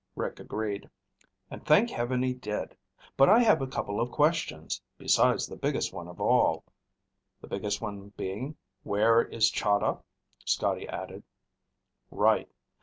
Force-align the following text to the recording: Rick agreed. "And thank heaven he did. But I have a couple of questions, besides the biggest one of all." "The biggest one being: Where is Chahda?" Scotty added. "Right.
Rick 0.15 0.39
agreed. 0.39 0.89
"And 1.51 1.63
thank 1.63 1.91
heaven 1.91 2.23
he 2.23 2.33
did. 2.33 2.75
But 3.15 3.29
I 3.29 3.43
have 3.43 3.61
a 3.61 3.67
couple 3.67 4.01
of 4.01 4.09
questions, 4.09 4.81
besides 4.97 5.45
the 5.45 5.55
biggest 5.55 5.93
one 5.93 6.07
of 6.07 6.19
all." 6.19 6.63
"The 7.39 7.47
biggest 7.47 7.81
one 7.81 8.09
being: 8.17 8.57
Where 8.81 9.21
is 9.21 9.51
Chahda?" 9.51 10.01
Scotty 10.43 10.89
added. 10.89 11.23
"Right. 12.09 12.49